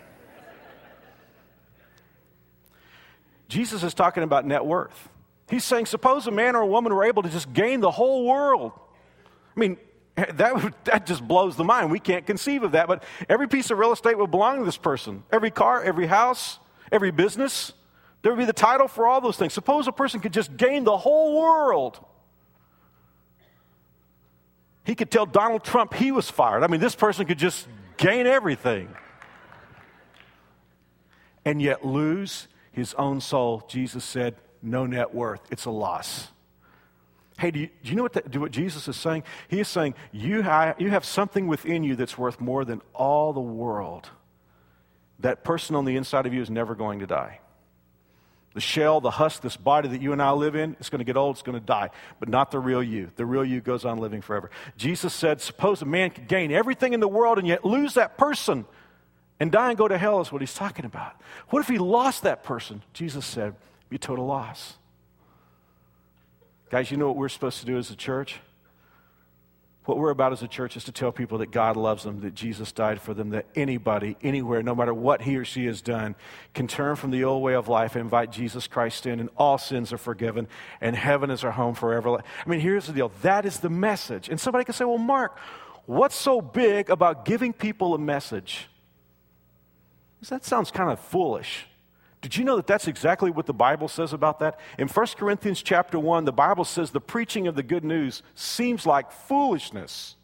[3.50, 5.10] Jesus is talking about net worth.
[5.50, 8.26] He's saying, suppose a man or a woman were able to just gain the whole
[8.26, 8.72] world.
[9.56, 9.78] I mean,
[10.16, 11.90] that, that just blows the mind.
[11.90, 12.88] We can't conceive of that.
[12.88, 16.60] But every piece of real estate would belong to this person every car, every house,
[16.92, 17.74] every business,
[18.22, 19.54] There would be the title for all those things.
[19.54, 22.04] Suppose a person could just gain the whole world.
[24.84, 26.64] He could tell Donald Trump he was fired.
[26.64, 28.90] I mean, this person could just gain everything
[31.46, 33.64] and yet lose his own soul.
[33.68, 36.28] Jesus said, No net worth, it's a loss.
[37.38, 39.24] Hey, do you, do you know what, do what Jesus is saying?
[39.48, 40.38] He is saying, you
[40.78, 44.10] you have something within you that's worth more than all the world.
[45.19, 47.39] That person on the inside of you is never going to die.
[48.56, 51.06] The shell, the husk, this body that you and I live in, it's going to
[51.06, 53.12] get old, it's going to die, but not the real you.
[53.15, 54.50] The real you goes on living forever.
[54.76, 58.17] Jesus said, Suppose a man could gain everything in the world and yet lose that
[58.17, 58.65] person
[59.39, 61.13] and die and go to hell, is what he's talking about.
[61.50, 62.82] What if he lost that person?
[62.91, 63.56] Jesus said,
[63.89, 64.75] Be a total loss.
[66.69, 68.39] Guys, you know what we're supposed to do as a church?
[69.86, 72.36] What we're about as a church is to tell people that God loves them, that
[72.36, 76.15] Jesus died for them, that anybody, anywhere, no matter what he or she has done,
[76.54, 79.58] can turn from the old way of life and invite Jesus Christ in, and all
[79.58, 80.47] sins are forgiven,
[80.80, 82.17] and heaven is our home forever.
[82.17, 84.30] I mean, here's the deal that is the message.
[84.30, 85.36] And somebody can say, well, Mark,
[85.88, 88.67] what's so big about giving people a message?
[90.30, 91.65] That sounds kind of foolish.
[92.21, 94.60] Did you know that that's exactly what the Bible says about that?
[94.77, 98.86] In 1 Corinthians chapter 1, the Bible says the preaching of the good news seems
[98.86, 100.15] like foolishness.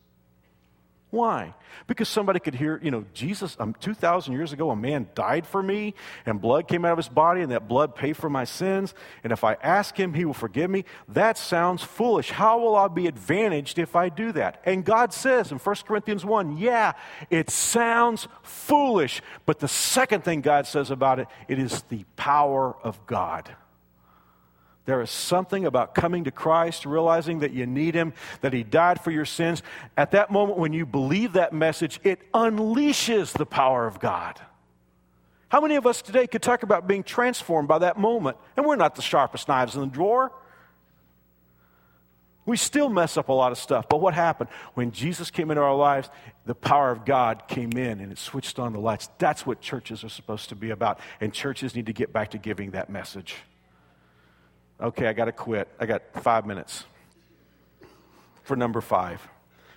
[1.16, 1.56] Why?
[1.88, 5.64] Because somebody could hear, you know, Jesus, um, 2,000 years ago, a man died for
[5.64, 5.94] me,
[6.26, 8.94] and blood came out of his body, and that blood paid for my sins.
[9.24, 10.84] And if I ask him, he will forgive me.
[11.08, 12.32] That sounds foolish.
[12.32, 14.62] How will I be advantaged if I do that?
[14.66, 16.92] And God says in 1 Corinthians 1, yeah,
[17.30, 19.22] it sounds foolish.
[19.46, 23.56] But the second thing God says about it, it is the power of God.
[24.86, 29.04] There is something about coming to Christ, realizing that you need Him, that He died
[29.04, 29.64] for your sins.
[29.98, 34.40] At that moment, when you believe that message, it unleashes the power of God.
[35.50, 38.38] How many of us today could talk about being transformed by that moment?
[38.56, 40.32] And we're not the sharpest knives in the drawer.
[42.46, 43.90] We still mess up a lot of stuff.
[43.90, 44.50] But what happened?
[44.76, 46.12] When Jesus came into our lives,
[46.46, 49.10] the power of God came in and it switched on the lights.
[49.18, 51.00] That's what churches are supposed to be about.
[51.20, 53.36] And churches need to get back to giving that message.
[54.80, 55.70] Okay, I got to quit.
[55.80, 56.84] I got five minutes
[58.44, 59.26] for number five.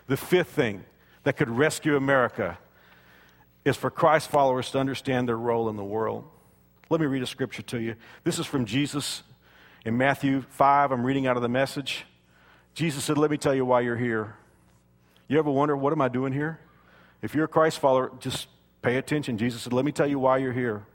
[0.06, 0.84] The fifth thing
[1.22, 2.58] that could rescue America
[3.64, 6.24] is for Christ followers to understand their role in the world.
[6.90, 7.94] Let me read a scripture to you.
[8.24, 9.22] This is from Jesus
[9.84, 10.90] in Matthew 5.
[10.90, 12.04] I'm reading out of the message.
[12.74, 14.34] Jesus said, Let me tell you why you're here.
[15.28, 16.58] You ever wonder, what am I doing here?
[17.20, 18.48] If you're a Christ follower, just
[18.82, 19.38] pay attention.
[19.38, 20.86] Jesus said, Let me tell you why you're here.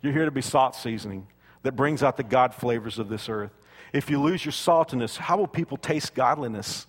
[0.00, 1.26] You're here to be salt seasoning
[1.64, 3.50] that brings out the God flavors of this earth.
[3.92, 6.86] If you lose your saltiness, how will people taste godliness?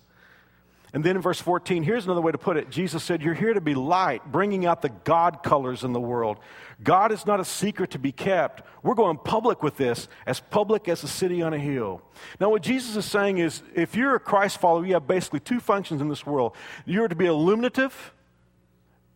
[0.92, 2.70] And then in verse 14, here's another way to put it.
[2.70, 6.38] Jesus said, You're here to be light, bringing out the God colors in the world.
[6.82, 8.62] God is not a secret to be kept.
[8.82, 12.02] We're going public with this, as public as a city on a hill.
[12.40, 15.60] Now, what Jesus is saying is if you're a Christ follower, you have basically two
[15.60, 16.54] functions in this world.
[16.84, 18.12] You're to be illuminative.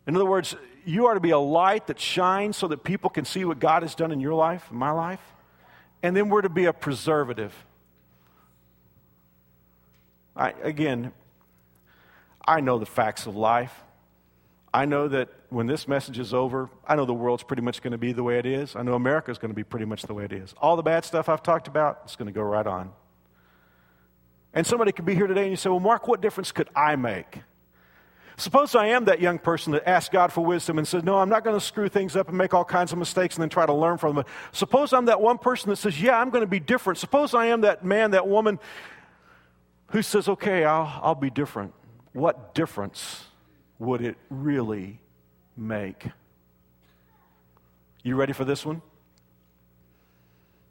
[0.06, 3.24] In other words, you are to be a light that shines so that people can
[3.24, 5.20] see what God has done in your life, in my life
[6.02, 7.54] and then we're to be a preservative.
[10.34, 11.12] I, again,
[12.46, 13.74] I know the facts of life.
[14.72, 17.92] I know that when this message is over, I know the world's pretty much going
[17.92, 18.76] to be the way it is.
[18.76, 20.54] I know America's going to be pretty much the way it is.
[20.58, 22.92] All the bad stuff I've talked about, it's going to go right on.
[24.54, 26.96] And somebody could be here today and you say, Well, Mark, what difference could I
[26.96, 27.40] make?
[28.40, 31.28] Suppose I am that young person that asks God for wisdom and says, No, I'm
[31.28, 33.66] not going to screw things up and make all kinds of mistakes and then try
[33.66, 34.24] to learn from them.
[34.52, 36.98] Suppose I'm that one person that says, Yeah, I'm going to be different.
[36.98, 38.58] Suppose I am that man, that woman
[39.88, 41.74] who says, Okay, I'll, I'll be different.
[42.14, 43.26] What difference
[43.78, 45.00] would it really
[45.54, 46.06] make?
[48.02, 48.80] You ready for this one?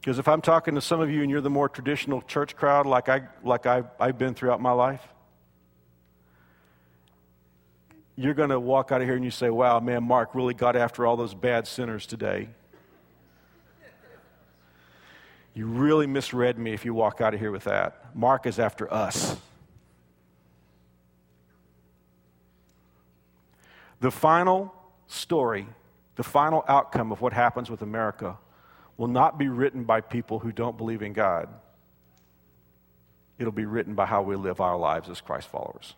[0.02, 2.88] Because if I'm talking to some of you and you're the more traditional church crowd
[2.88, 5.08] like, I, like I, I've been throughout my life,
[8.20, 10.76] you're going to walk out of here and you say, wow, man, Mark really got
[10.76, 12.50] after all those bad sinners today.
[15.54, 18.14] You really misread me if you walk out of here with that.
[18.14, 19.38] Mark is after us.
[24.02, 24.74] The final
[25.08, 25.68] story,
[26.18, 28.38] the final outcome of what happens with America
[28.98, 31.48] will not be written by people who don't believe in God.
[33.38, 35.94] It'll be written by how we live our lives as Christ followers.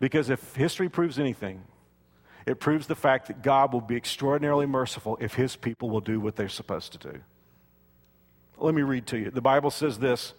[0.00, 1.62] Because if history proves anything,
[2.46, 6.18] it proves the fact that God will be extraordinarily merciful if his people will do
[6.18, 7.20] what they're supposed to do.
[8.58, 9.30] Let me read to you.
[9.30, 10.34] The Bible says this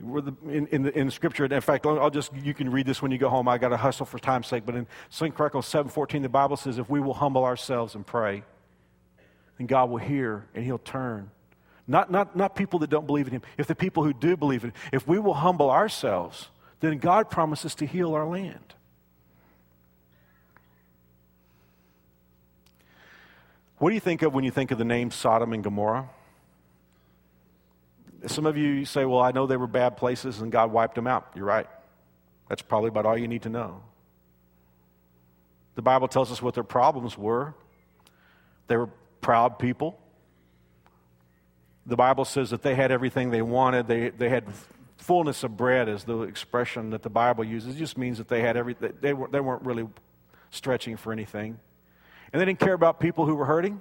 [0.00, 3.28] in, in, in Scripture, in fact, I'll just you can read this when you go
[3.28, 3.46] home.
[3.46, 5.34] I got to hustle for time's sake, but in St.
[5.34, 8.42] Chronicles seven fourteen, the Bible says, "If we will humble ourselves and pray,
[9.56, 11.30] then God will hear and He'll turn."
[11.86, 13.42] Not, not, not people that don't believe in Him.
[13.58, 16.48] If the people who do believe in Him, if we will humble ourselves,
[16.80, 18.74] then God promises to heal our land.
[23.78, 26.08] What do you think of when you think of the name Sodom and Gomorrah?
[28.26, 31.06] Some of you say, well, I know they were bad places and God wiped them
[31.06, 31.32] out.
[31.34, 31.66] You're right.
[32.48, 33.82] That's probably about all you need to know.
[35.74, 37.54] The Bible tells us what their problems were.
[38.68, 38.88] They were
[39.20, 39.98] proud people.
[41.84, 43.88] The Bible says that they had everything they wanted.
[43.88, 44.44] They, they had
[44.96, 47.74] fullness of bread, is the expression that the Bible uses.
[47.74, 48.92] It just means that they had everything.
[49.00, 49.86] They, they weren't really
[50.50, 51.58] stretching for anything.
[52.34, 53.80] And they didn't care about people who were hurting.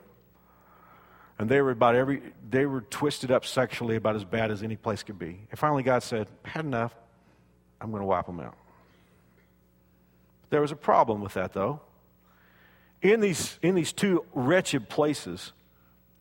[1.39, 4.75] And they were about every, they were twisted up sexually about as bad as any
[4.75, 5.39] place could be.
[5.49, 6.93] And finally, God said, had enough.
[7.81, 8.55] I'm going to wipe them out.
[10.51, 11.81] There was a problem with that, though.
[13.01, 15.51] In these, in these two wretched places,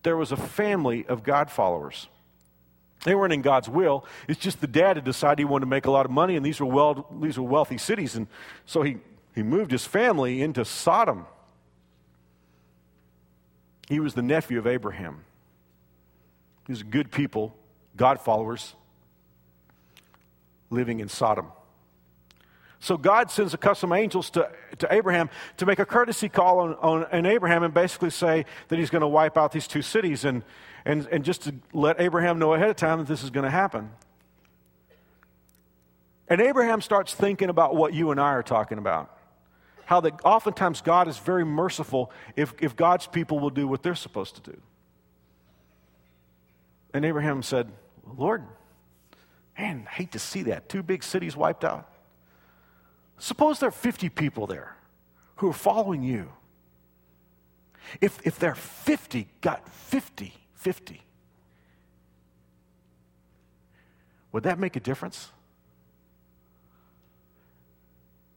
[0.03, 2.09] there was a family of God followers.
[3.05, 4.07] They weren't in God's will.
[4.27, 6.47] It's just the dad had decided he wanted to make a lot of money, and
[6.47, 8.17] these were, well, these were wealthy cities.
[8.17, 8.27] And
[8.65, 8.97] so he,
[9.35, 11.27] he moved his family into Sodom.
[13.93, 15.23] He was the nephew of Abraham.
[16.67, 17.55] He was good people,
[17.95, 18.75] God followers,
[20.71, 21.49] living in Sodom.
[22.81, 25.29] So God sends a custom angels to, to Abraham
[25.59, 29.03] to make a courtesy call on, on, on Abraham and basically say that he's going
[29.03, 30.43] to wipe out these two cities and,
[30.87, 33.51] and, and just to let Abraham know ahead of time that this is going to
[33.51, 33.91] happen.
[36.29, 39.15] And Abraham starts thinking about what you and I are talking about
[39.85, 43.95] how that oftentimes God is very merciful if, if God's people will do what they're
[43.95, 44.61] supposed to do.
[46.95, 47.71] And Abraham said,
[48.17, 48.45] Lord,
[49.59, 50.69] man, I hate to see that.
[50.69, 51.89] Two big cities wiped out.
[53.19, 54.77] Suppose there are 50 people there
[55.37, 56.31] who are following you.
[58.01, 61.03] If, if there are 50, got 50, 50,
[64.33, 65.31] would that make a difference?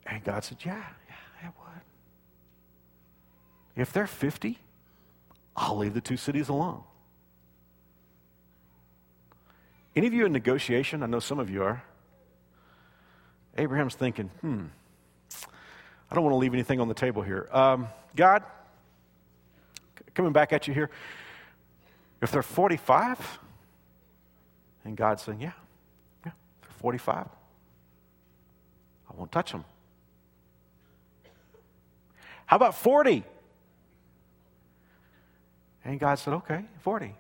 [0.06, 0.84] And God said, Yeah,
[3.76, 4.58] if they're 50,
[5.56, 6.84] I'll leave the two cities alone.
[9.96, 11.04] Any of you in negotiation?
[11.04, 11.84] I know some of you are.
[13.58, 14.66] Abraham's thinking, hmm,
[16.12, 17.48] I don't want to leave anything on the table here.
[17.52, 18.44] Um, God,
[20.14, 20.90] coming back at you here,
[22.22, 23.40] if they're 45,
[24.84, 25.52] and God's saying, yeah,
[26.26, 27.28] yeah, they're 45,
[29.10, 29.64] I won't touch them.
[32.46, 33.24] How about 40?
[35.86, 37.16] And God said, okay, 40.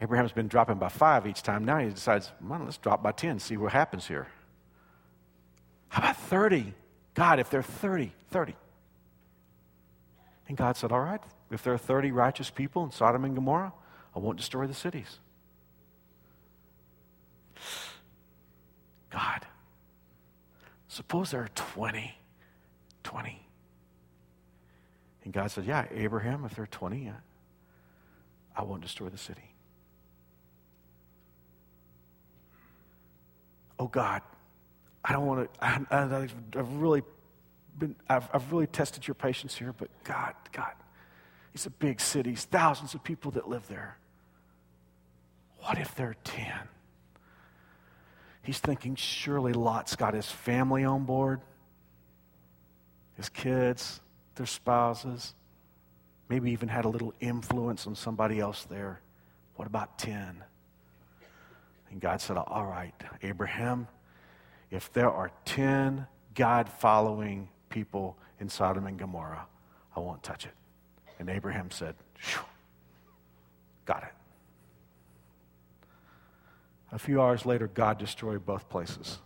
[0.00, 1.64] Abraham's been dropping by five each time.
[1.64, 4.26] Now he decides, well, let's drop by 10, see what happens here.
[5.88, 6.74] How about 30?
[7.14, 8.56] God, if they're 30, 30.
[10.48, 11.20] And God said, all right,
[11.52, 13.72] if there are 30 righteous people in Sodom and Gomorrah,
[14.16, 15.20] I won't destroy the cities.
[19.10, 19.46] God,
[20.88, 22.12] suppose there are 20,
[23.04, 23.46] 20.
[25.24, 27.12] And God said, Yeah, Abraham, if they're 20, uh,
[28.56, 29.54] I won't destroy the city.
[33.78, 34.22] Oh God,
[35.04, 36.06] I don't want to, I,
[36.54, 37.02] have really
[37.78, 40.72] been, I've, I've really tested your patience here, but God, God,
[41.54, 43.98] it's a big city, thousands of people that live there.
[45.58, 46.46] What if there are 10?
[48.42, 51.40] He's thinking, surely Lot's got his family on board,
[53.16, 54.00] his kids,
[54.34, 55.34] their spouses,
[56.28, 59.00] maybe even had a little influence on somebody else there.
[59.56, 60.42] What about 10?
[61.90, 63.86] And God said, All right, Abraham,
[64.70, 69.46] if there are 10 God following people in Sodom and Gomorrah,
[69.94, 70.52] I won't touch it.
[71.18, 71.94] And Abraham said,
[73.84, 74.14] Got it.
[76.92, 79.18] A few hours later, God destroyed both places.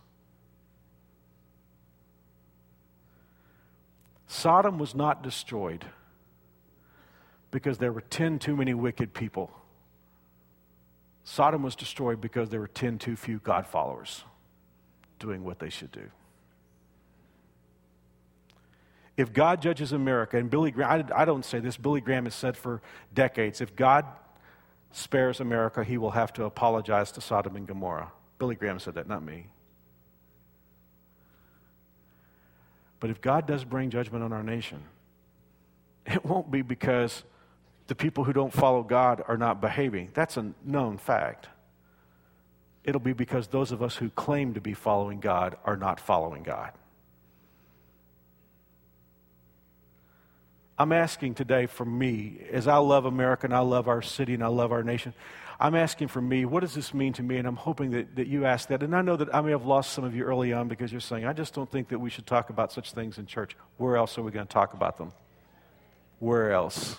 [4.37, 5.83] Sodom was not destroyed
[7.49, 9.49] because there were 10 too many wicked people.
[11.23, 14.23] Sodom was destroyed because there were 10 too few God followers
[15.17, 16.11] doing what they should do.
[19.17, 22.55] If God judges America, and Billy Graham, I, don't say this, Billy Graham has said
[22.55, 24.05] for decades, if God
[24.91, 28.11] spares America, he will have to apologize to Sodom and Gomorrah.
[28.37, 29.47] Billy Graham said that, not me.
[32.99, 34.83] But if God does bring judgment on our nation,
[36.05, 37.23] it won't be because
[37.87, 40.11] the people who don't follow God are not behaving.
[40.13, 41.47] That's a known fact.
[42.83, 46.43] It'll be because those of us who claim to be following God are not following
[46.43, 46.71] God.
[50.79, 54.43] I'm asking today for me, as I love America and I love our city and
[54.43, 55.13] I love our nation,
[55.59, 57.37] I'm asking for me, what does this mean to me?
[57.37, 58.83] And I'm hoping that, that you ask that.
[58.83, 61.01] And I know that I may have lost some of you early on because you're
[61.01, 63.55] saying, I just don't think that we should talk about such things in church.
[63.77, 65.13] Where else are we going to talk about them?
[66.19, 66.97] Where else?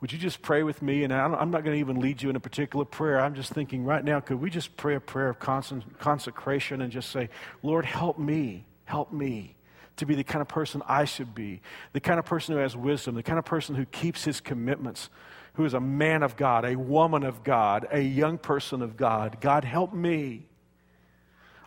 [0.00, 1.02] Would you just pray with me?
[1.02, 3.20] And I'm not going to even lead you in a particular prayer.
[3.20, 7.10] I'm just thinking right now, could we just pray a prayer of consecration and just
[7.10, 7.28] say,
[7.62, 9.56] Lord, help me, help me
[9.96, 11.60] to be the kind of person I should be,
[11.92, 15.10] the kind of person who has wisdom, the kind of person who keeps his commitments,
[15.54, 19.38] who is a man of God, a woman of God, a young person of God.
[19.40, 20.46] God, help me.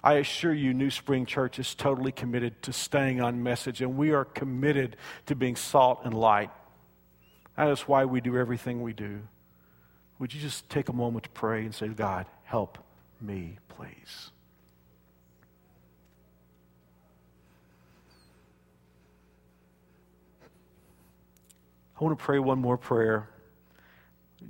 [0.04, 4.12] I assure you, New Spring Church is totally committed to staying on message, and we
[4.12, 6.52] are committed to being salt and light.
[7.58, 9.22] That is why we do everything we do.
[10.20, 12.78] Would you just take a moment to pray and say, God, help
[13.20, 14.32] me, please?
[22.00, 23.30] I want to pray one more prayer.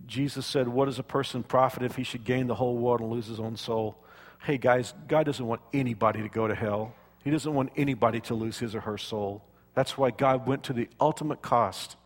[0.08, 3.10] Jesus said, What does a person profit if he should gain the whole world and
[3.10, 3.98] lose his own soul?
[4.42, 6.94] Hey, guys, God doesn't want anybody to go to hell.
[7.24, 9.44] He doesn't want anybody to lose his or her soul.
[9.74, 11.98] That's why God went to the ultimate cost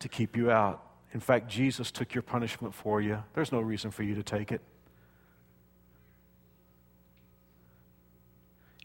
[0.00, 0.82] to keep you out.
[1.12, 3.22] In fact, Jesus took your punishment for you.
[3.34, 4.60] There's no reason for you to take it.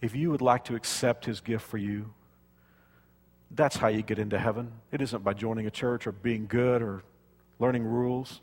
[0.01, 2.14] If you would like to accept his gift for you,
[3.52, 4.72] that's how you get into heaven.
[4.91, 7.04] It isn't by joining a church or being good or
[7.60, 8.41] learning rules.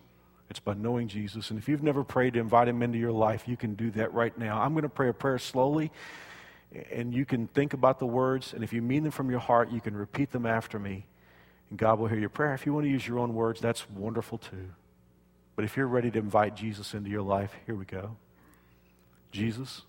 [0.51, 1.51] It's by knowing Jesus.
[1.51, 4.13] And if you've never prayed to invite him into your life, you can do that
[4.13, 4.61] right now.
[4.61, 5.91] I'm going to pray a prayer slowly,
[6.93, 8.53] and you can think about the words.
[8.53, 11.07] And if you mean them from your heart, you can repeat them after me,
[11.71, 12.55] and God will hear your prayer.
[12.55, 14.71] If you want to use your own words, that's wonderful too.
[15.57, 18.17] But if you're ready to invite Jesus into your life, here we go.
[19.33, 19.83] Jesus,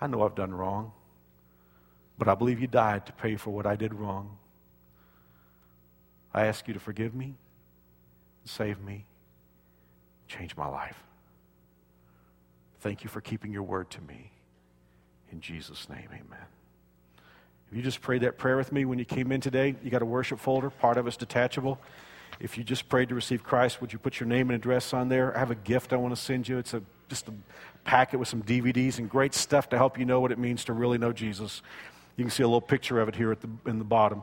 [0.00, 0.92] I know I've done wrong.
[2.18, 4.38] But I believe you died to pay for what I did wrong.
[6.32, 7.34] I ask you to forgive me,
[8.44, 9.04] save me,
[10.28, 11.02] change my life.
[12.80, 14.30] Thank you for keeping your word to me.
[15.32, 16.46] In Jesus' name, amen.
[17.70, 20.02] If you just prayed that prayer with me when you came in today, you got
[20.02, 20.70] a worship folder.
[20.70, 21.80] Part of it's detachable.
[22.38, 25.08] If you just prayed to receive Christ, would you put your name and address on
[25.08, 25.34] there?
[25.34, 26.58] I have a gift I want to send you.
[26.58, 27.32] It's a, just a
[27.84, 30.72] packet with some DVDs and great stuff to help you know what it means to
[30.72, 31.62] really know Jesus.
[32.16, 34.22] You can see a little picture of it here at the, in the bottom.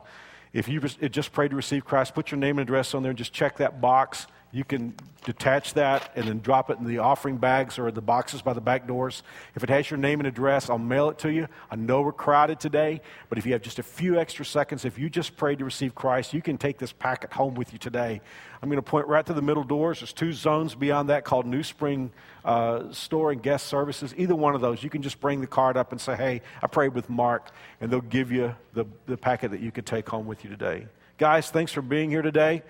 [0.52, 3.18] If you just prayed to receive Christ, put your name and address on there and
[3.18, 4.26] just check that box.
[4.54, 4.94] You can
[5.24, 8.60] detach that and then drop it in the offering bags or the boxes by the
[8.60, 9.24] back doors.
[9.56, 11.48] If it has your name and address, I'll mail it to you.
[11.72, 14.96] I know we're crowded today, but if you have just a few extra seconds, if
[14.96, 18.20] you just prayed to receive Christ, you can take this packet home with you today.
[18.62, 19.98] I'm going to point right to the middle doors.
[19.98, 22.12] There's two zones beyond that called New Spring
[22.44, 24.14] uh, Store and Guest Services.
[24.16, 26.68] Either one of those, you can just bring the card up and say, Hey, I
[26.68, 27.50] prayed with Mark,
[27.80, 30.86] and they'll give you the, the packet that you could take home with you today.
[31.18, 32.62] Guys, thanks for being here today.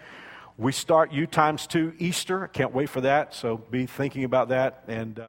[0.56, 2.48] We start U times two Easter.
[2.48, 3.34] Can't wait for that.
[3.34, 4.84] So be thinking about that.
[4.88, 5.18] And.
[5.18, 5.22] Uh